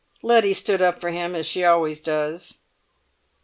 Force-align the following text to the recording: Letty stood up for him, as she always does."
Letty 0.23 0.55
stood 0.55 0.81
up 0.81 0.99
for 0.99 1.11
him, 1.11 1.35
as 1.35 1.45
she 1.45 1.63
always 1.63 1.99
does." 1.99 2.61